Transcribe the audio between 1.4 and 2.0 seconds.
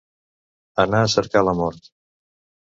la mort.